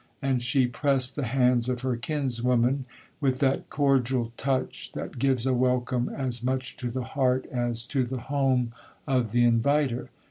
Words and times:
And 0.19 0.41
she 0.41 0.65
pressed 0.65 1.15
the 1.15 1.25
hands 1.27 1.69
of 1.69 1.81
her 1.81 1.95
kinswoman, 1.95 2.85
with 3.19 3.37
that 3.37 3.69
cordial 3.69 4.33
touch 4.35 4.93
that 4.93 5.19
gives 5.19 5.45
a 5.45 5.53
welcome 5.53 6.09
as 6.09 6.41
much 6.41 6.75
to 6.77 6.89
the 6.89 7.03
heart 7.03 7.45
as 7.51 7.85
to 7.93 8.03
the 8.03 8.21
home 8.21 8.73
of 9.05 9.31
the 9.31 9.43
inviter. 9.43 10.09